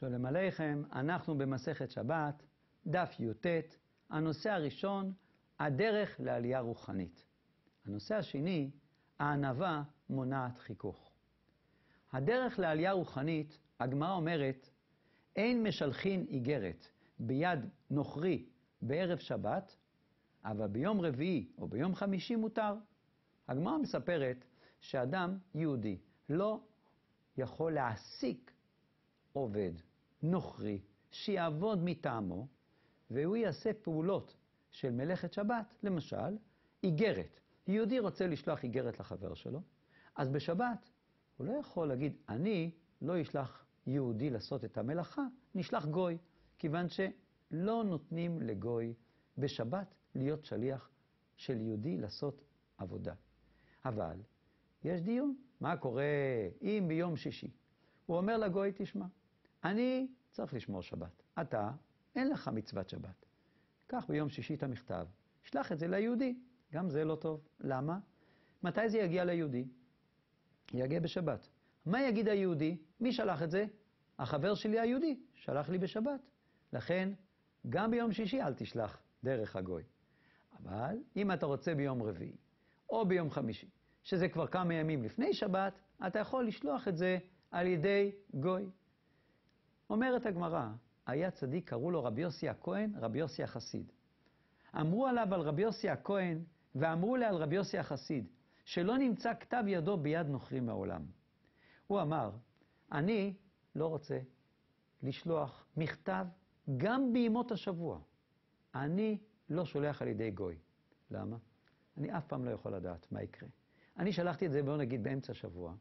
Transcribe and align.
שלום 0.00 0.26
עליכם, 0.26 0.82
אנחנו 0.92 1.38
במסכת 1.38 1.90
שבת, 1.90 2.42
דף 2.86 3.16
י"ט, 3.18 3.46
הנושא 4.10 4.50
הראשון, 4.50 5.12
הדרך 5.58 6.20
לעלייה 6.20 6.60
רוחנית. 6.60 7.24
הנושא 7.86 8.14
השני, 8.14 8.70
הענווה 9.18 9.82
מונעת 10.10 10.58
חיכוך. 10.58 11.12
הדרך 12.12 12.58
לעלייה 12.58 12.92
רוחנית, 12.92 13.58
הגמרא 13.80 14.12
אומרת, 14.12 14.70
אין 15.36 15.62
משלחין 15.62 16.26
איגרת 16.28 16.86
ביד 17.18 17.60
נוכרי 17.90 18.46
בערב 18.82 19.18
שבת, 19.18 19.76
אבל 20.44 20.66
ביום 20.66 21.00
רביעי 21.00 21.48
או 21.58 21.68
ביום 21.68 21.94
חמישי 21.94 22.36
מותר. 22.36 22.74
הגמרא 23.48 23.78
מספרת 23.78 24.44
שאדם 24.80 25.38
יהודי 25.54 25.98
לא 26.28 26.60
יכול 27.36 27.72
להעסיק 27.72 28.52
עובד 29.32 29.72
נוכרי 30.22 30.80
שיעבוד 31.10 31.78
מטעמו, 31.84 32.46
והוא 33.10 33.36
יעשה 33.36 33.70
פעולות 33.82 34.36
של 34.70 34.90
מלאכת 34.90 35.32
שבת, 35.32 35.74
למשל, 35.82 36.36
איגרת. 36.82 37.40
יהודי 37.66 37.98
רוצה 37.98 38.26
לשלוח 38.26 38.62
איגרת 38.64 39.00
לחבר 39.00 39.34
שלו, 39.34 39.60
אז 40.16 40.28
בשבת 40.28 40.90
הוא 41.36 41.46
לא 41.46 41.52
יכול 41.52 41.88
להגיד, 41.88 42.16
אני 42.28 42.70
לא 43.02 43.22
אשלח 43.22 43.64
יהודי 43.86 44.30
לעשות 44.30 44.64
את 44.64 44.78
המלאכה, 44.78 45.22
נשלח 45.54 45.86
גוי, 45.86 46.18
כיוון 46.58 46.86
שלא 46.88 47.84
נותנים 47.84 48.42
לגוי 48.42 48.94
בשבת 49.38 49.94
להיות 50.14 50.44
שליח 50.44 50.90
של 51.36 51.60
יהודי 51.60 51.96
לעשות 51.96 52.42
עבודה. 52.78 53.14
אבל 53.84 54.16
יש 54.84 55.00
דיון, 55.00 55.36
מה 55.60 55.76
קורה 55.76 56.04
אם 56.62 56.84
ביום 56.88 57.16
שישי 57.16 57.50
הוא 58.06 58.16
אומר 58.16 58.36
לגוי, 58.36 58.72
תשמע, 58.76 59.06
אני 59.68 60.08
צריך 60.30 60.54
לשמור 60.54 60.82
שבת. 60.82 61.22
אתה, 61.40 61.70
אין 62.16 62.30
לך 62.30 62.48
מצוות 62.48 62.88
שבת. 62.88 63.26
קח 63.86 64.06
ביום 64.08 64.28
שישי 64.28 64.54
את 64.54 64.62
המכתב, 64.62 65.06
שלח 65.42 65.72
את 65.72 65.78
זה 65.78 65.88
ליהודי. 65.88 66.38
גם 66.72 66.88
זה 66.88 67.04
לא 67.04 67.14
טוב. 67.14 67.48
למה? 67.60 67.98
מתי 68.62 68.88
זה 68.88 68.98
יגיע 68.98 69.24
ליהודי? 69.24 69.64
יגיע 70.74 71.00
בשבת. 71.00 71.48
מה 71.86 72.02
יגיד 72.02 72.28
היהודי? 72.28 72.76
מי 73.00 73.12
שלח 73.12 73.42
את 73.42 73.50
זה? 73.50 73.64
החבר 74.18 74.54
שלי 74.54 74.80
היהודי, 74.80 75.20
שלח 75.34 75.68
לי 75.68 75.78
בשבת. 75.78 76.20
לכן, 76.72 77.12
גם 77.68 77.90
ביום 77.90 78.12
שישי 78.12 78.42
אל 78.42 78.54
תשלח 78.54 79.02
דרך 79.24 79.56
הגוי. 79.56 79.82
אבל 80.58 80.96
אם 81.16 81.32
אתה 81.32 81.46
רוצה 81.46 81.74
ביום 81.74 82.02
רביעי, 82.02 82.36
או 82.90 83.08
ביום 83.08 83.30
חמישי, 83.30 83.70
שזה 84.02 84.28
כבר 84.28 84.46
כמה 84.46 84.74
ימים 84.74 85.02
לפני 85.02 85.34
שבת, 85.34 85.72
אתה 86.06 86.18
יכול 86.18 86.46
לשלוח 86.46 86.88
את 86.88 86.96
זה 86.96 87.18
על 87.50 87.66
ידי 87.66 88.12
גוי. 88.34 88.70
אומרת 89.90 90.26
הגמרא, 90.26 90.68
היה 91.06 91.30
צדיק, 91.30 91.68
קראו 91.68 91.90
לו 91.90 92.04
רבי 92.04 92.20
יוסי 92.20 92.48
הכהן, 92.48 92.92
רבי 92.96 93.18
יוסי 93.18 93.42
החסיד. 93.42 93.92
אמרו 94.80 95.06
עליו 95.06 95.34
על 95.34 95.40
רבי 95.40 95.62
יוסי 95.62 95.88
הכהן, 95.88 96.44
ואמרו 96.74 97.16
לה 97.16 97.28
על 97.28 97.36
רבי 97.36 97.56
יוסי 97.56 97.78
החסיד, 97.78 98.26
שלא 98.64 98.98
נמצא 98.98 99.34
כתב 99.40 99.64
ידו 99.66 99.96
ביד 99.96 100.26
נוכרים 100.26 100.66
מעולם. 100.66 101.02
הוא 101.86 102.00
אמר, 102.00 102.30
אני 102.92 103.34
לא 103.74 103.86
רוצה 103.86 104.18
לשלוח 105.02 105.66
מכתב 105.76 106.26
גם 106.76 107.12
בימות 107.12 107.52
השבוע. 107.52 108.00
אני 108.74 109.18
לא 109.50 109.64
שולח 109.64 110.02
על 110.02 110.08
ידי 110.08 110.30
גוי. 110.30 110.58
למה? 111.10 111.36
אני 111.96 112.18
אף 112.18 112.26
פעם 112.26 112.44
לא 112.44 112.50
יכול 112.50 112.74
לדעת 112.74 113.12
מה 113.12 113.22
יקרה. 113.22 113.48
אני 113.98 114.12
שלחתי 114.12 114.46
את 114.46 114.52
זה, 114.52 114.62
בואו 114.62 114.76
נגיד, 114.76 115.02
באמצע 115.02 115.32
השבוע, 115.32 115.74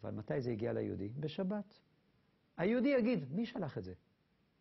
אבל 0.00 0.10
מתי 0.10 0.40
זה 0.40 0.50
הגיע 0.50 0.72
ליהודי? 0.72 1.08
בשבת. 1.08 1.80
היהודי 2.56 2.88
יגיד, 2.88 3.32
מי 3.32 3.46
שלח 3.46 3.78
את 3.78 3.84
זה? 3.84 3.92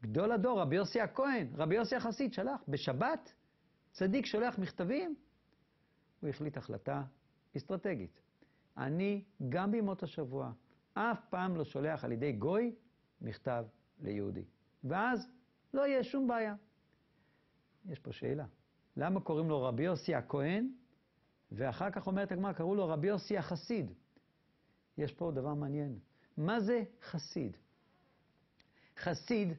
גדול 0.01 0.31
הדור, 0.31 0.61
רבי 0.61 0.75
יוסי 0.75 1.01
הכהן, 1.01 1.47
רבי 1.55 1.75
יוסי 1.75 1.95
החסיד 1.95 2.33
שלח. 2.33 2.61
בשבת? 2.67 3.33
צדיק 3.91 4.25
שולח 4.25 4.59
מכתבים? 4.59 5.15
הוא 6.21 6.29
החליט 6.29 6.57
החלטה 6.57 7.03
אסטרטגית. 7.57 8.21
אני, 8.77 9.23
גם 9.49 9.71
בימות 9.71 10.03
השבוע, 10.03 10.51
אף 10.93 11.25
פעם 11.29 11.55
לא 11.55 11.63
שולח 11.63 12.03
על 12.03 12.11
ידי 12.11 12.31
גוי 12.31 12.75
מכתב 13.21 13.65
ליהודי. 14.01 14.43
ואז 14.83 15.27
לא 15.73 15.87
יהיה 15.87 16.03
שום 16.03 16.27
בעיה. 16.27 16.55
יש 17.85 17.99
פה 17.99 18.11
שאלה. 18.11 18.45
למה 18.97 19.19
קוראים 19.19 19.49
לו 19.49 19.63
רבי 19.63 19.83
יוסי 19.83 20.15
הכהן, 20.15 20.71
ואחר 21.51 21.91
כך 21.91 22.07
אומרת 22.07 22.31
הגמרא, 22.31 22.53
קראו 22.53 22.75
לו 22.75 22.87
רבי 22.87 23.07
יוסי 23.07 23.37
החסיד? 23.37 23.91
יש 24.97 25.13
פה 25.13 25.31
דבר 25.31 25.53
מעניין. 25.53 25.99
מה 26.37 26.59
זה 26.59 26.83
חסיד? 27.01 27.57
חסיד 28.99 29.53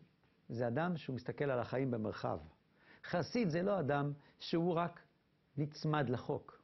זה 0.49 0.69
אדם 0.69 0.97
שהוא 0.97 1.17
מסתכל 1.17 1.45
על 1.45 1.59
החיים 1.59 1.91
במרחב. 1.91 2.39
חסיד 3.05 3.49
זה 3.49 3.62
לא 3.62 3.81
אדם 3.81 4.12
שהוא 4.39 4.75
רק 4.75 5.00
נצמד 5.56 6.11
לחוק, 6.11 6.62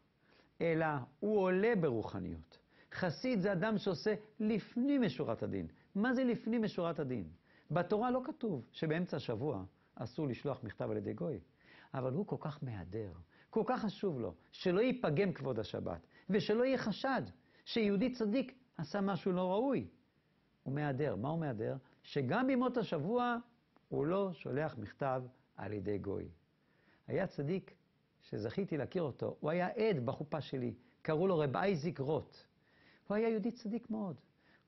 אלא 0.61 0.87
הוא 1.21 1.39
עולה 1.39 1.73
ברוחניות. 1.81 2.59
חסיד 2.95 3.41
זה 3.41 3.53
אדם 3.53 3.79
שעושה 3.79 4.15
לפנים 4.41 5.03
משורת 5.03 5.43
הדין. 5.43 5.67
מה 5.95 6.15
זה 6.15 6.25
לפנים 6.25 6.63
משורת 6.63 6.99
הדין? 6.99 7.29
בתורה 7.71 8.11
לא 8.11 8.23
כתוב 8.25 8.67
שבאמצע 8.73 9.17
השבוע 9.17 9.65
אסור 9.95 10.29
לשלוח 10.29 10.65
מכתב 10.65 10.91
על 10.91 10.97
ידי 10.97 11.13
גוי, 11.13 11.41
אבל 11.95 12.13
הוא 12.13 12.27
כל 12.27 12.37
כך 12.41 12.63
מהדר, 12.63 13.13
כל 13.51 13.63
כך 13.67 13.81
חשוב 13.81 14.21
לו, 14.21 14.35
שלא 14.53 14.81
ייפגם 14.81 15.33
כבוד 15.33 15.59
השבת, 15.59 16.07
ושלא 16.31 16.65
יהיה 16.65 16.79
חשד 16.79 17.23
שיהודי 17.65 18.13
צדיק 18.13 18.59
עשה 18.77 19.01
משהו 19.01 19.33
לא 19.33 19.53
ראוי. 19.53 19.89
הוא 20.63 20.75
מהדר. 20.75 21.17
מה 21.17 21.29
הוא 21.29 21.41
מהדר? 21.41 21.77
שגם 22.03 22.47
בימות 22.47 22.77
השבוע 22.77 23.37
הוא 23.89 24.07
לא 24.07 24.33
שולח 24.33 24.79
מכתב 24.79 25.23
על 25.57 25.73
ידי 25.73 25.99
גוי. 25.99 26.29
היה 27.07 27.27
צדיק 27.27 27.75
שזכיתי 28.21 28.77
להכיר 28.77 29.03
אותו, 29.03 29.37
הוא 29.41 29.51
היה 29.51 29.69
עד 29.69 30.07
בחופה 30.07 30.41
שלי, 30.41 30.75
קראו 31.03 31.27
לו 31.27 31.39
רב 31.39 31.57
אייזיק 31.57 31.99
רוט. 31.99 32.37
הוא 33.09 33.17
היה 33.17 33.29
יהודי 33.29 33.51
צדיק 33.51 33.91
מאוד. 33.91 34.17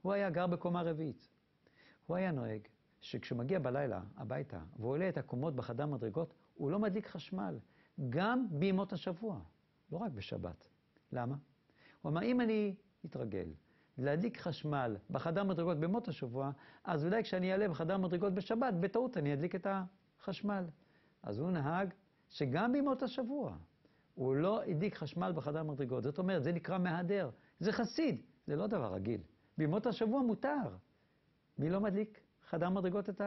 הוא 0.02 0.12
היה 0.12 0.30
גר 0.30 0.46
בקומה 0.46 0.82
רביעית. 0.82 1.28
הוא 2.06 2.16
היה 2.16 2.32
נוהג 2.32 2.60
שכשהוא 3.00 3.38
מגיע 3.38 3.58
בלילה 3.58 4.00
הביתה 4.16 4.60
והוא 4.76 4.90
עולה 4.90 5.08
את 5.08 5.18
הקומות 5.18 5.56
בחדר 5.56 5.86
מדרגות, 5.86 6.34
הוא 6.54 6.70
לא 6.70 6.78
מדליק 6.78 7.06
חשמל, 7.06 7.58
גם 8.10 8.46
בימות 8.50 8.92
השבוע, 8.92 9.40
לא 9.92 9.98
רק 9.98 10.12
בשבת. 10.12 10.68
למה? 11.12 11.36
הוא 12.02 12.10
אמר, 12.10 12.22
אם 12.22 12.40
אני 12.40 12.74
אתרגל 13.04 13.48
להדליק 13.98 14.40
חשמל 14.40 14.96
בחדר 15.10 15.44
מדרגות 15.44 15.80
במות 15.80 16.08
השבוע, 16.08 16.50
אז 16.84 17.04
אולי 17.04 17.22
כשאני 17.22 17.52
אעלה 17.52 17.68
בחדר 17.68 17.96
מדרגות 17.96 18.34
בשבת, 18.34 18.74
בטעות 18.80 19.16
אני 19.16 19.34
אדליק 19.34 19.54
את 19.54 19.66
החשמל. 20.20 20.64
אז 21.22 21.38
הוא 21.38 21.50
נהג 21.50 21.94
שגם 22.28 22.72
בימות 22.72 23.02
השבוע 23.02 23.56
הוא 24.14 24.36
לא 24.36 24.62
הדליק 24.62 24.94
חשמל 24.94 25.32
בחדר 25.32 25.62
מדרגות. 25.62 26.02
זאת 26.02 26.18
אומרת, 26.18 26.44
זה 26.44 26.52
נקרא 26.52 26.78
מהדר. 26.78 27.30
זה 27.60 27.72
חסיד, 27.72 28.22
זה 28.46 28.56
לא 28.56 28.66
דבר 28.66 28.94
רגיל. 28.94 29.20
בימות 29.58 29.86
השבוע 29.86 30.22
מותר. 30.22 30.76
מי 31.58 31.70
לא 31.70 31.80
מדליק 31.80 32.20
חדר 32.42 32.70
מדרגות 32.70 33.08
את 33.08 33.20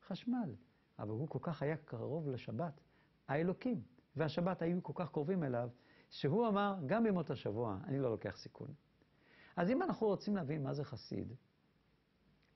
החשמל? 0.00 0.54
אבל 0.98 1.10
הוא 1.10 1.28
כל 1.28 1.38
כך 1.42 1.62
היה 1.62 1.76
קרוב 1.76 2.28
לשבת, 2.28 2.80
האלוקים 3.28 3.82
והשבת 4.16 4.62
היו 4.62 4.82
כל 4.82 4.92
כך 4.96 5.10
קרובים 5.10 5.44
אליו, 5.44 5.68
שהוא 6.10 6.48
אמר, 6.48 6.74
גם 6.86 7.02
בימות 7.02 7.30
השבוע 7.30 7.78
אני 7.84 7.98
לא 7.98 8.10
לוקח 8.10 8.36
סיכון. 8.36 8.68
אז 9.56 9.70
אם 9.70 9.82
אנחנו 9.82 10.06
רוצים 10.06 10.36
להבין 10.36 10.62
מה 10.62 10.74
זה 10.74 10.84
חסיד, 10.84 11.34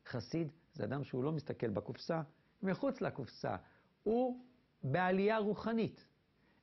חסיד 0.06 0.52
זה 0.72 0.84
אדם 0.84 1.04
שהוא 1.04 1.24
לא 1.24 1.32
מסתכל 1.32 1.68
בקופסה, 1.68 2.22
מחוץ 2.62 3.00
לקופסה, 3.00 3.56
הוא 4.02 4.44
בעלייה 4.82 5.38
רוחנית. 5.38 6.06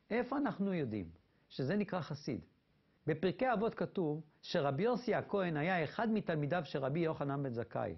איפה 0.09 0.38
אנחנו 0.38 0.73
יודעים 0.73 1.09
שזה 1.49 1.75
נקרא 1.75 2.02
חסיד? 2.02 2.46
בפרקי 3.08 3.53
אבות 3.53 3.73
כתוב 3.75 4.22
שרבי 4.41 4.84
יוסי 4.84 5.16
הכהן 5.16 5.58
היה 5.58 5.84
אחד 5.84 6.09
מתלמידיו 6.09 6.61
של 6.66 6.79
רבי 6.79 6.99
יוחנן 6.99 7.43
בן 7.43 7.53
זכאי. 7.53 7.96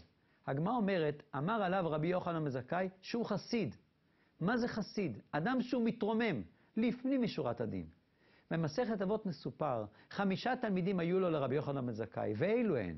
הגמרא 0.47 0.73
אומרת, 0.73 1.23
אמר 1.37 1.63
עליו 1.63 1.83
רבי 1.89 2.07
יוחנן 2.07 2.43
בן 2.43 2.49
זכאי 2.49 2.89
שהוא 3.01 3.25
חסיד. 3.25 3.75
מה 4.39 4.57
זה 4.57 4.67
חסיד? 4.67 5.17
אדם 5.31 5.61
שהוא 5.61 5.85
מתרומם 5.85 6.41
לפנים 6.77 7.21
משורת 7.21 7.61
הדין. 7.61 7.87
במסכת 8.51 9.01
אבות 9.01 9.25
מסופר, 9.25 9.85
חמישה 10.09 10.55
תלמידים 10.55 10.99
היו 10.99 11.19
לו 11.19 11.29
לרבי 11.29 11.55
יוחנן 11.55 11.85
בן 11.85 11.91
זכאי, 11.91 12.33
ואלו 12.37 12.77
הן 12.77 12.97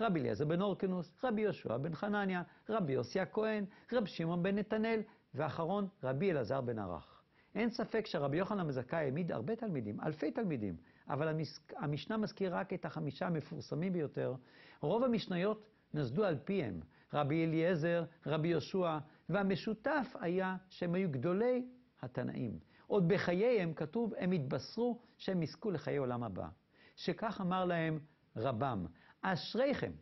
רבי 0.00 0.20
אליעזר 0.20 0.44
בן 0.44 0.60
אורקנוס, 0.60 1.24
רבי 1.24 1.40
יהושע 1.40 1.76
בן 1.76 1.94
חנניה, 1.94 2.42
רבי 2.68 2.92
יוסי 2.92 3.20
הכהן, 3.20 3.64
רבי 3.92 4.06
שמעון 4.06 4.42
בן 4.42 4.58
נתנאל, 4.58 5.00
ואחרון, 5.34 5.88
רבי 6.02 6.30
אלעזר 6.30 6.60
בן 6.60 6.78
ערך. 6.78 7.22
אין 7.54 7.70
ספק 7.70 8.06
שרבי 8.06 8.36
יוחנן 8.36 8.64
בן 8.64 8.70
זכאי 8.70 8.98
העמיד 8.98 9.32
הרבה 9.32 9.56
תלמידים, 9.56 10.00
אלפי 10.00 10.30
תלמידים, 10.30 10.76
אבל 11.08 11.36
המשנה 11.76 12.16
מזכיר 12.16 12.56
רק 12.56 12.72
את 12.72 12.84
החמישה 12.84 13.26
המפורסמים 13.26 13.92
ביותר. 13.92 14.34
רוב 14.80 15.04
המשניות 15.04 15.66
נוסדו 15.94 16.24
על 16.24 16.38
פיהם, 16.44 16.80
רבי 17.12 17.44
אליעזר, 17.44 18.04
רבי 18.26 18.48
יהושע, 18.48 18.98
והמשותף 19.28 20.16
היה 20.20 20.56
שהם 20.68 20.94
היו 20.94 21.10
גדולי 21.10 21.66
התנאים. 22.02 22.67
עוד 22.88 23.08
בחייהם 23.08 23.74
כתוב, 23.74 24.14
הם 24.18 24.32
התבשרו 24.32 24.98
שהם 25.18 25.42
יזכו 25.42 25.70
לחיי 25.70 25.96
עולם 25.96 26.22
הבא. 26.22 26.48
שכך 26.96 27.40
אמר 27.40 27.64
להם 27.64 27.98
רבם, 28.36 28.86
אשריכם, 29.22 29.92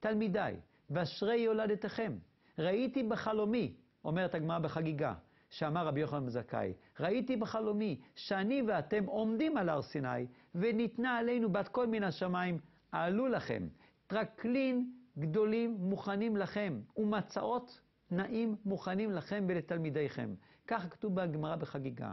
תלמידיי, 0.00 0.56
ואשרי 0.90 1.36
יולדתכם, 1.36 2.12
ראיתי 2.58 3.02
בחלומי, 3.02 3.74
אומרת 4.04 4.34
הגמרא 4.34 4.58
בחגיגה, 4.58 5.14
שאמר 5.50 5.86
רבי 5.86 6.00
יוחנן 6.00 6.28
זכאי, 6.28 6.72
ראיתי 7.00 7.36
בחלומי 7.36 8.00
שאני 8.14 8.62
ואתם 8.62 9.04
עומדים 9.04 9.56
על 9.56 9.68
הר 9.68 9.82
סיני, 9.82 10.26
וניתנה 10.54 11.18
עלינו 11.18 11.52
בת 11.52 11.68
קול 11.68 11.86
מן 11.86 12.02
השמיים, 12.02 12.58
עלו 12.92 13.28
לכם, 13.28 13.68
טרקלין 14.06 14.92
גדולים 15.18 15.76
מוכנים 15.80 16.36
לכם, 16.36 16.80
ומצעות 16.96 17.80
נעים 18.10 18.56
מוכנים 18.64 19.12
לכם 19.12 19.44
ולתלמידיכם. 19.48 20.34
ככה 20.66 20.88
כתוב 20.88 21.14
בגמרא 21.14 21.56
בחגיגה. 21.56 22.12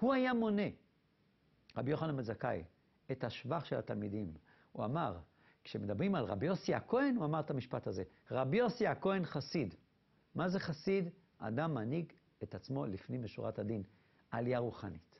הוא 0.00 0.14
היה 0.14 0.34
מונה, 0.34 0.62
רבי 1.76 1.90
יוחנן 1.90 2.16
בן 2.16 2.22
זכאי, 2.22 2.64
את 3.12 3.24
השבח 3.24 3.64
של 3.64 3.76
התלמידים. 3.76 4.34
הוא 4.72 4.84
אמר, 4.84 5.18
כשמדברים 5.64 6.14
על 6.14 6.24
רבי 6.24 6.46
יוסי 6.46 6.74
הכהן, 6.74 7.16
הוא 7.16 7.24
אמר 7.24 7.40
את 7.40 7.50
המשפט 7.50 7.86
הזה. 7.86 8.02
רבי 8.30 8.56
יוסי 8.56 8.86
הכהן 8.86 9.24
חסיד. 9.24 9.74
מה 10.34 10.48
זה 10.48 10.60
חסיד? 10.60 11.08
אדם 11.38 11.74
מנהיג 11.74 12.12
את 12.42 12.54
עצמו 12.54 12.86
לפנים 12.86 13.24
משורת 13.24 13.58
הדין. 13.58 13.82
עלייה 14.30 14.58
רוחנית. 14.58 15.18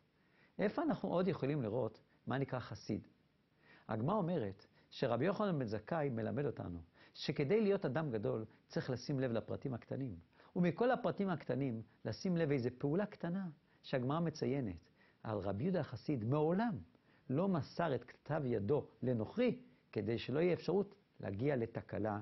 איפה 0.58 0.82
אנחנו 0.82 1.08
עוד 1.08 1.28
יכולים 1.28 1.62
לראות 1.62 2.00
מה 2.26 2.38
נקרא 2.38 2.58
חסיד? 2.58 3.08
הגמרא 3.88 4.16
אומרת 4.16 4.66
שרבי 4.90 5.24
יוחנן 5.24 5.58
בן 5.58 5.64
זכאי 5.64 6.10
מלמד 6.10 6.46
אותנו 6.46 6.78
שכדי 7.14 7.60
להיות 7.60 7.84
אדם 7.84 8.10
גדול 8.10 8.44
צריך 8.68 8.90
לשים 8.90 9.20
לב 9.20 9.32
לפרטים 9.32 9.74
הקטנים. 9.74 10.16
ומכל 10.56 10.90
הפרטים 10.90 11.28
הקטנים, 11.28 11.82
לשים 12.04 12.36
לב 12.36 12.50
איזו 12.50 12.70
פעולה 12.78 13.06
קטנה 13.06 13.48
שהגמרא 13.82 14.20
מציינת 14.20 14.76
על 15.22 15.38
רבי 15.38 15.64
יהודה 15.64 15.80
החסיד 15.80 16.24
מעולם 16.24 16.78
לא 17.30 17.48
מסר 17.48 17.94
את 17.94 18.04
כתב 18.04 18.42
ידו 18.44 18.86
לנוכרי 19.02 19.58
כדי 19.92 20.18
שלא 20.18 20.40
יהיה 20.40 20.52
אפשרות 20.52 20.94
להגיע 21.20 21.56
לתקלה 21.56 22.20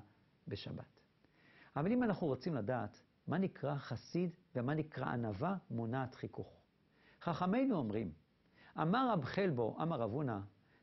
בשבת. 0.48 1.00
אבל 1.76 1.92
אם 1.92 2.02
אנחנו 2.02 2.26
רוצים 2.26 2.54
לדעת 2.54 3.02
מה 3.26 3.38
נקרא 3.38 3.76
חסיד 3.76 4.30
ומה 4.56 4.74
נקרא 4.74 5.06
ענווה 5.06 5.56
מונעת 5.70 6.14
חיכוך. 6.14 6.60
חכמינו 7.20 7.76
אומרים, 7.76 8.12
אמר 8.82 9.12
רב 9.12 9.24
חלבו, 9.24 9.76
אמר 9.82 10.00
רב 10.00 10.10
הונא, 10.10 10.38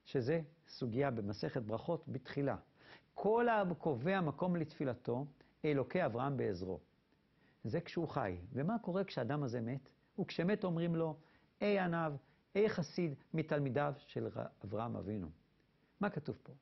שזה 0.06 0.42
סוגיה 0.68 1.12
במסכת 1.12 1.62
ברכות 1.62 2.04
בתחילה. 2.08 2.56
כל 3.22 3.50
הקובע 3.50 4.22
מקום 4.22 4.56
לתפילתו, 4.56 5.26
אלוקי 5.66 6.06
אברהם 6.06 6.38
בעזרו. 6.38 6.80
זה 7.64 7.82
כשהוא 7.82 8.08
חי. 8.08 8.38
ומה 8.54 8.80
קורה 8.80 9.04
כשאדם 9.04 9.44
הזה 9.44 9.62
מת? 9.62 9.90
וכשמת 10.20 10.64
אומרים 10.64 10.96
לו, 10.96 11.18
אי 11.62 11.80
ענב, 11.80 12.14
אי 12.56 12.70
חסיד 12.70 13.16
מתלמידיו 13.34 13.94
של 13.98 14.28
אברהם 14.66 14.96
אבינו. 14.96 15.28
מה 16.00 16.10
כתוב 16.10 16.38
פה? 16.44 16.54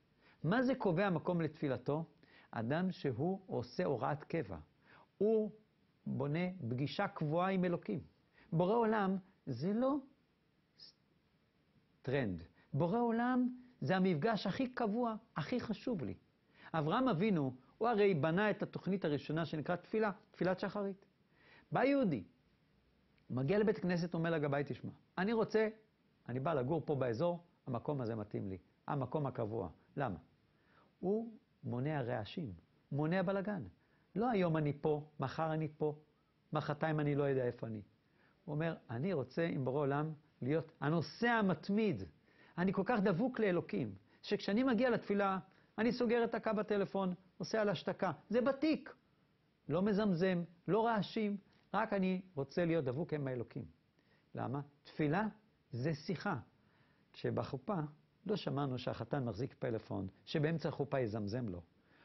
מה 0.44 0.62
זה 0.62 0.74
קובע 0.74 1.10
מקום 1.10 1.40
לתפילתו? 1.40 2.04
אדם 2.50 2.92
שהוא 2.92 3.40
עושה 3.46 3.84
הוראת 3.84 4.24
קבע. 4.24 4.58
הוא 5.18 5.50
בונה 6.06 6.48
פגישה 6.68 7.08
קבועה 7.08 7.48
עם 7.48 7.64
אלוקים. 7.64 8.00
בורא 8.52 8.74
עולם 8.74 9.16
זה 9.46 9.72
לא 9.72 9.96
טרנד. 12.02 12.42
בורא 12.72 13.00
עולם 13.00 13.48
זה 13.80 13.96
המפגש 13.96 14.46
הכי 14.46 14.68
קבוע, 14.68 15.14
הכי 15.36 15.60
חשוב 15.60 16.04
לי. 16.04 16.14
אברהם 16.74 17.08
אבינו, 17.08 17.54
הוא 17.78 17.88
הרי 17.88 18.14
בנה 18.14 18.50
את 18.50 18.62
התוכנית 18.62 19.04
הראשונה 19.04 19.46
שנקרא 19.46 19.76
תפילה, 19.76 20.10
תפילת 20.30 20.60
שחרית. 20.60 21.04
בא 21.72 21.84
יהודי, 21.84 22.24
מגיע 23.30 23.58
לבית 23.58 23.78
כנסת, 23.78 24.14
אומר 24.14 24.30
לגבאי, 24.30 24.62
תשמע, 24.66 24.90
אני 25.18 25.32
רוצה, 25.32 25.68
אני 26.28 26.40
בא 26.40 26.54
לגור 26.54 26.82
פה 26.84 26.94
באזור, 26.94 27.44
המקום 27.66 28.00
הזה 28.00 28.14
מתאים 28.14 28.48
לי, 28.48 28.58
המקום 28.86 29.26
הקבוע. 29.26 29.68
למה? 29.96 30.18
הוא 31.00 31.32
מונע 31.64 32.02
רעשים, 32.02 32.52
מונע 32.92 33.22
בלגן. 33.22 33.62
לא 34.14 34.30
היום 34.30 34.56
אני 34.56 34.72
פה, 34.80 35.08
מחר 35.20 35.52
אני 35.52 35.68
פה, 35.76 35.98
מחרתיים 36.52 37.00
אני 37.00 37.14
לא 37.14 37.24
יודע 37.24 37.44
איפה 37.44 37.66
אני. 37.66 37.82
הוא 38.44 38.54
אומר, 38.54 38.76
אני 38.90 39.12
רוצה 39.12 39.46
עם 39.46 39.64
בורא 39.64 39.80
עולם 39.80 40.12
להיות 40.42 40.72
הנוסע 40.80 41.30
המתמיד. 41.30 42.02
אני 42.58 42.72
כל 42.72 42.82
כך 42.84 43.00
דבוק 43.00 43.40
לאלוקים, 43.40 43.94
שכשאני 44.22 44.62
מגיע 44.62 44.90
לתפילה, 44.90 45.38
אני 45.78 45.92
סוגר 45.92 46.24
את 46.24 46.34
הקו 46.34 46.50
בטלפון, 46.56 47.14
עושה 47.38 47.60
על 47.60 47.68
השתקה. 47.68 48.12
זה 48.28 48.40
בתיק. 48.40 48.94
לא 49.68 49.82
מזמזם, 49.82 50.42
לא 50.68 50.86
רעשים, 50.86 51.36
רק 51.74 51.92
אני 51.92 52.22
רוצה 52.34 52.64
להיות 52.64 52.84
דבוק 52.84 53.12
עם 53.12 53.26
האלוקים. 53.26 53.64
למה? 54.34 54.60
תפילה 54.84 55.26
זה 55.70 55.94
שיחה. 55.94 56.36
כשבחופה 57.12 57.80
לא 58.26 58.36
שמענו 58.36 58.78
שהחתן 58.78 59.24
מחזיק 59.24 59.54
פלאפון, 59.58 60.08
שבאמצע 60.24 60.68
החופה 60.68 61.00
יזמזם 61.00 61.48
לו. 61.48 61.62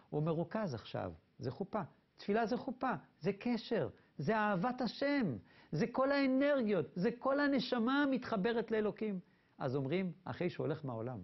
הוא 0.09 0.23
מרוכז 0.23 0.73
עכשיו, 0.73 1.13
זה 1.39 1.51
חופה. 1.51 1.81
תפילה 2.17 2.45
זה 2.45 2.57
חופה, 2.57 2.91
זה 3.19 3.31
קשר, 3.33 3.89
זה 4.17 4.37
אהבת 4.37 4.81
השם, 4.81 5.37
זה 5.71 5.87
כל 5.87 6.11
האנרגיות, 6.11 6.85
זה 6.95 7.09
כל 7.19 7.39
הנשמה 7.39 8.05
מתחברת 8.11 8.71
לאלוקים. 8.71 9.19
אז 9.57 9.75
אומרים, 9.75 10.11
אחרי 10.23 10.49
שהוא 10.49 10.65
הולך 10.65 10.85
מהעולם, 10.85 11.19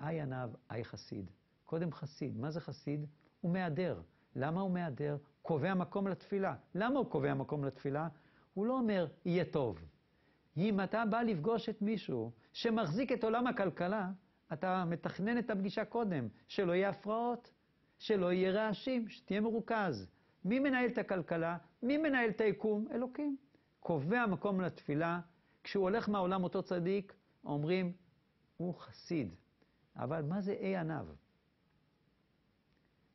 אי 0.00 0.20
ענב, 0.20 0.50
אי 0.72 0.84
חסיד. 0.84 1.30
קודם 1.64 1.92
חסיד. 1.92 2.38
מה 2.38 2.50
זה 2.50 2.60
חסיד? 2.60 3.06
הוא 3.40 3.52
מהדר. 3.52 4.00
למה 4.36 4.60
הוא 4.60 4.70
מהדר? 4.70 5.16
קובע 5.42 5.74
מקום 5.74 6.08
לתפילה. 6.08 6.54
למה 6.74 6.98
הוא 6.98 7.06
קובע 7.10 7.34
מקום 7.34 7.64
לתפילה? 7.64 8.08
הוא 8.54 8.66
לא 8.66 8.78
אומר, 8.78 9.06
יהיה 9.24 9.44
טוב. 9.44 9.84
אם 10.56 10.80
אתה 10.80 11.04
בא 11.10 11.22
לפגוש 11.22 11.68
את 11.68 11.82
מישהו 11.82 12.32
שמחזיק 12.52 13.12
את 13.12 13.24
עולם 13.24 13.46
הכלכלה, 13.46 14.10
אתה 14.52 14.84
מתכנן 14.84 15.38
את 15.38 15.50
הפגישה 15.50 15.84
קודם, 15.84 16.28
שלא 16.48 16.72
יהיה 16.72 16.88
הפרעות, 16.88 17.52
שלא 17.98 18.32
יהיה 18.32 18.50
רעשים, 18.50 19.08
שתהיה 19.08 19.40
מרוכז. 19.40 20.06
מי 20.44 20.58
מנהל 20.58 20.86
את 20.86 20.98
הכלכלה? 20.98 21.56
מי 21.82 21.96
מנהל 21.96 22.30
את 22.30 22.40
היקום? 22.40 22.86
אלוקים. 22.92 23.36
קובע 23.80 24.26
מקום 24.26 24.60
לתפילה. 24.60 25.20
כשהוא 25.64 25.82
הולך 25.82 26.08
מהעולם 26.08 26.44
אותו 26.44 26.62
צדיק, 26.62 27.14
אומרים, 27.44 27.92
הוא 28.56 28.74
חסיד. 28.74 29.34
אבל 29.96 30.22
מה 30.22 30.40
זה 30.40 30.52
אי 30.52 30.76
עניו? 30.76 31.06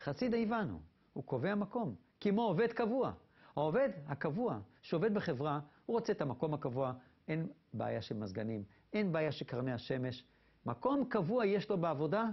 חסיד 0.02 0.34
הבנו, 0.34 0.80
הוא 1.14 1.24
קובע 1.24 1.56
מקום, 1.56 1.96
כמו 2.20 2.42
עובד 2.42 2.72
קבוע. 2.72 3.14
העובד 3.56 3.90
הקבוע 4.08 4.60
שעובד 4.82 5.14
בחברה, 5.14 5.60
הוא 5.86 5.96
רוצה 5.96 6.14
את 6.14 6.22
המקום 6.22 6.54
הקבוע, 6.54 6.94
אין 7.28 7.48
בעיה 7.74 8.02
של 8.02 8.18
מזגנים, 8.18 8.64
אין 8.94 9.12
בעיה 9.12 9.32
של 9.32 9.46
קרני 9.46 9.74
השמש. 9.74 10.24
מקום 10.66 11.06
קבוע 11.10 11.46
יש 11.46 11.70
לו 11.70 11.78
בעבודה, 11.78 12.26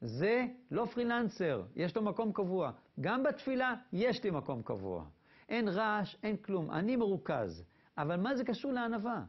זה 0.00 0.46
לא 0.70 0.86
פרילנסר, 0.86 1.62
יש 1.76 1.96
לו 1.96 2.02
מקום 2.02 2.32
קבוע. 2.32 2.72
גם 3.00 3.22
בתפילה 3.22 3.74
יש 3.92 4.24
לי 4.24 4.30
מקום 4.30 4.62
קבוע. 4.62 5.04
אין 5.48 5.68
רעש, 5.68 6.16
אין 6.22 6.36
כלום, 6.36 6.70
אני 6.70 6.96
מרוכז. 6.96 7.64
אבל 7.98 8.16
מה 8.16 8.36
זה 8.36 8.44
קשור 8.44 8.72
לענווה? 8.72 9.24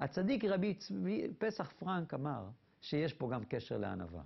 הצדיק 0.00 0.44
רבי 0.44 0.74
צבי 0.74 1.34
פסח 1.38 1.72
פרנק 1.78 2.14
אמר 2.14 2.48
שיש 2.86 3.12
פה 3.12 3.30
גם 3.30 3.44
קשר 3.44 3.78
לענווה. 3.78 4.22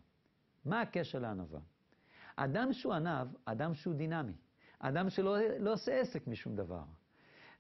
מה 0.65 0.81
הקשר 0.81 1.19
לענווה? 1.19 1.61
אדם 2.37 2.73
שהוא 2.73 2.95
ענב, 2.95 3.27
אדם 3.45 3.75
שהוא 3.75 3.95
דינמי. 3.95 4.33
אדם 4.79 5.11
שלא 5.11 5.37
לא 5.59 5.73
עושה 5.73 6.01
עסק 6.01 6.27
משום 6.27 6.57
דבר. 6.57 6.83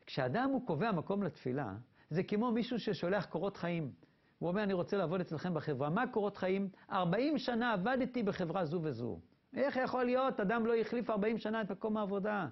כשאדם 0.06 0.50
הוא 0.52 0.66
קובע 0.66 0.92
מקום 0.92 1.22
לתפילה, 1.22 1.74
זה 2.10 2.22
כמו 2.22 2.52
מישהו 2.52 2.78
ששולח 2.78 3.24
קורות 3.24 3.56
חיים. 3.56 3.92
הוא 4.38 4.48
אומר, 4.48 4.62
אני 4.62 4.72
רוצה 4.72 4.96
לעבוד 4.96 5.20
אצלכם 5.20 5.54
בחברה. 5.54 5.90
מה 5.90 6.06
קורות 6.06 6.36
חיים? 6.36 6.68
40 6.90 7.38
שנה 7.38 7.72
עבדתי 7.72 8.22
בחברה 8.22 8.64
זו 8.64 8.80
וזו. 8.82 9.18
איך 9.56 9.76
יכול 9.76 10.04
להיות? 10.04 10.40
אדם 10.40 10.66
לא 10.66 10.74
החליף 10.74 11.10
40 11.10 11.38
שנה 11.38 11.62
את 11.62 11.70
מקום 11.70 11.96
העבודה. 11.96 12.48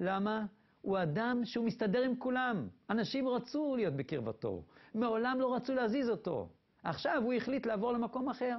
למה? 0.00 0.46
הוא 0.80 0.98
אדם 1.02 1.40
שהוא 1.44 1.64
מסתדר 1.64 2.02
עם 2.02 2.16
כולם. 2.16 2.68
אנשים 2.90 3.28
רצו 3.28 3.76
להיות 3.76 3.94
בקרבתו. 3.94 4.62
מעולם 4.94 5.36
לא 5.40 5.54
רצו 5.54 5.74
להזיז 5.74 6.10
אותו. 6.10 6.48
עכשיו 6.82 7.22
הוא 7.24 7.32
החליט 7.32 7.66
לעבור 7.66 7.92
למקום 7.92 8.28
אחר. 8.28 8.56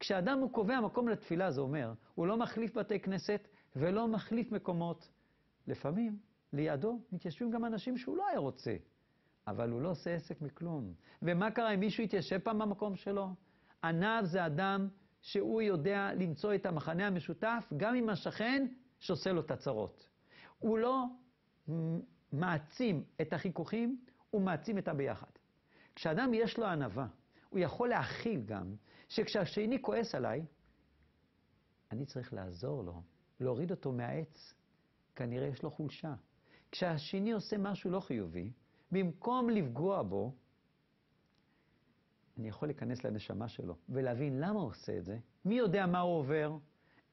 כשאדם 0.00 0.38
הוא 0.38 0.52
קובע 0.52 0.80
מקום 0.80 1.08
לתפילה, 1.08 1.50
זה 1.50 1.60
אומר, 1.60 1.92
הוא 2.14 2.26
לא 2.26 2.36
מחליף 2.36 2.76
בתי 2.76 3.00
כנסת 3.00 3.48
ולא 3.76 4.08
מחליף 4.08 4.52
מקומות. 4.52 5.08
לפעמים 5.66 6.18
לידו 6.52 7.00
מתיישבים 7.12 7.50
גם 7.50 7.64
אנשים 7.64 7.98
שהוא 7.98 8.16
לא 8.16 8.28
היה 8.28 8.38
רוצה, 8.38 8.76
אבל 9.46 9.70
הוא 9.70 9.82
לא 9.82 9.90
עושה 9.90 10.14
עסק 10.14 10.42
מכלום. 10.42 10.92
ומה 11.22 11.50
קרה 11.50 11.74
אם 11.74 11.80
מישהו 11.80 12.04
התיישב 12.04 12.38
פעם 12.38 12.58
במקום 12.58 12.96
שלו? 12.96 13.28
עניו 13.84 14.22
זה 14.24 14.46
אדם 14.46 14.88
שהוא 15.22 15.62
יודע 15.62 16.10
למצוא 16.16 16.54
את 16.54 16.66
המחנה 16.66 17.06
המשותף 17.06 17.72
גם 17.76 17.94
עם 17.94 18.08
השכן 18.08 18.66
שעושה 18.98 19.32
לו 19.32 19.40
את 19.40 19.50
הצרות. 19.50 20.08
הוא 20.58 20.78
לא 20.78 21.04
מעצים 22.32 23.04
את 23.20 23.32
החיכוכים, 23.32 24.00
הוא 24.30 24.42
מעצים 24.42 24.78
את 24.78 24.88
הביחד. 24.88 25.26
כשאדם 25.94 26.34
יש 26.34 26.58
לו 26.58 26.66
ענווה, 26.66 27.06
הוא 27.54 27.60
יכול 27.60 27.88
להכיל 27.88 28.42
גם 28.42 28.74
שכשהשני 29.08 29.82
כועס 29.82 30.14
עליי, 30.14 30.44
אני 31.92 32.06
צריך 32.06 32.32
לעזור 32.32 32.84
לו, 32.84 33.02
להוריד 33.40 33.70
אותו 33.70 33.92
מהעץ. 33.92 34.54
כנראה 35.16 35.46
יש 35.46 35.62
לו 35.62 35.70
חולשה. 35.70 36.14
כשהשני 36.70 37.32
עושה 37.32 37.58
משהו 37.58 37.90
לא 37.90 38.00
חיובי, 38.00 38.52
במקום 38.92 39.50
לפגוע 39.50 40.02
בו, 40.02 40.34
אני 42.38 42.48
יכול 42.48 42.68
להיכנס 42.68 43.04
לנשמה 43.04 43.48
שלו 43.48 43.76
ולהבין 43.88 44.40
למה 44.40 44.60
הוא 44.60 44.68
עושה 44.68 44.98
את 44.98 45.04
זה, 45.04 45.18
מי 45.44 45.54
יודע 45.54 45.86
מה 45.86 46.00
הוא 46.00 46.18
עובר, 46.18 46.56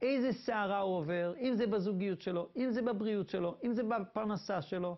איזה 0.02 0.34
סערה 0.46 0.80
הוא 0.80 0.98
עובר, 0.98 1.34
אם 1.38 1.54
זה 1.56 1.68
בזוגיות 1.68 2.22
שלו, 2.22 2.50
אם 2.56 2.72
זה 2.72 2.82
בבריאות 2.82 3.30
שלו, 3.30 3.58
אם 3.64 3.74
זה 3.74 3.84
בפרנסה 3.84 4.62
שלו. 4.62 4.98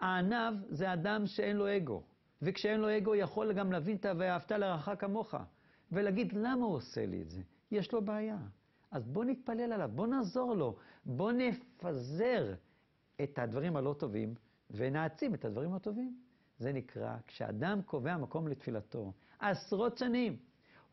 הענב 0.00 0.54
זה 0.68 0.92
אדם 0.92 1.26
שאין 1.26 1.56
לו 1.56 1.76
אגו, 1.76 2.02
וכשאין 2.42 2.80
לו 2.80 2.96
אגו 2.96 3.14
יכול 3.14 3.52
גם 3.52 3.72
להבין 3.72 3.96
את 3.96 4.06
ה"ואהבת 4.06 4.52
לרעך 4.52 4.88
כמוך", 4.98 5.34
ולהגיד 5.92 6.32
למה 6.32 6.66
הוא 6.66 6.74
עושה 6.74 7.06
לי 7.06 7.22
את 7.22 7.30
זה, 7.30 7.40
יש 7.70 7.92
לו 7.92 8.04
בעיה. 8.04 8.38
אז 8.90 9.08
בוא 9.08 9.24
נתפלל 9.24 9.72
עליו, 9.72 9.90
בוא 9.94 10.06
נעזור 10.06 10.54
לו, 10.54 10.76
בוא 11.04 11.32
נפזר 11.32 12.54
את 13.22 13.38
הדברים 13.38 13.76
הלא 13.76 13.94
טובים 13.98 14.34
ונעצים 14.70 15.34
את 15.34 15.44
הדברים 15.44 15.74
הטובים. 15.74 16.16
זה 16.58 16.72
נקרא, 16.72 17.16
כשאדם 17.26 17.82
קובע 17.82 18.16
מקום 18.16 18.48
לתפילתו, 18.48 19.12
עשרות 19.38 19.98
שנים, 19.98 20.36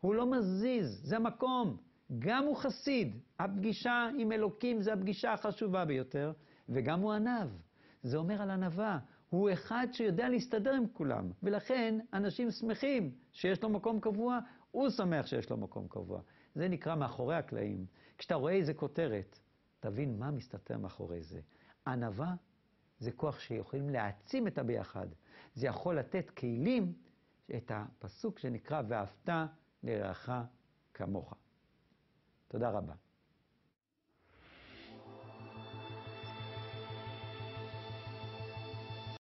הוא 0.00 0.14
לא 0.14 0.30
מזיז, 0.30 1.00
זה 1.04 1.16
המקום. 1.16 1.76
גם 2.18 2.44
הוא 2.44 2.56
חסיד, 2.56 3.18
הפגישה 3.38 4.08
עם 4.18 4.32
אלוקים 4.32 4.80
זה 4.80 4.92
הפגישה 4.92 5.32
החשובה 5.32 5.84
ביותר, 5.84 6.32
וגם 6.68 7.00
הוא 7.00 7.12
ענב. 7.12 7.48
זה 8.02 8.16
אומר 8.16 8.42
על 8.42 8.50
ענווה, 8.50 8.98
הוא 9.30 9.52
אחד 9.52 9.86
שיודע 9.92 10.28
להסתדר 10.28 10.72
עם 10.72 10.88
כולם, 10.92 11.30
ולכן 11.42 11.98
אנשים 12.12 12.50
שמחים 12.50 13.14
שיש 13.32 13.62
לו 13.62 13.68
מקום 13.68 14.00
קבוע, 14.00 14.38
הוא 14.70 14.90
שמח 14.90 15.26
שיש 15.26 15.50
לו 15.50 15.56
מקום 15.56 15.88
קבוע. 15.88 16.20
זה 16.54 16.68
נקרא 16.68 16.94
מאחורי 16.94 17.36
הקלעים. 17.36 17.86
כשאתה 18.18 18.34
רואה 18.34 18.52
איזה 18.52 18.74
כותרת, 18.74 19.38
תבין 19.80 20.18
מה 20.18 20.30
מסתתר 20.30 20.78
מאחורי 20.78 21.22
זה. 21.22 21.40
ענווה 21.86 22.34
זה 22.98 23.12
כוח 23.12 23.40
שיכולים 23.40 23.90
להעצים 23.90 24.46
את 24.46 24.58
הביחד. 24.58 25.06
זה 25.54 25.66
יכול 25.66 25.98
לתת 25.98 26.30
כלים, 26.30 26.92
את 27.56 27.70
הפסוק 27.74 28.38
שנקרא 28.38 28.82
ואהבת 28.88 29.28
לרעך 29.82 30.30
כמוך. 30.94 31.34
תודה 32.48 32.70
רבה. 32.70 32.94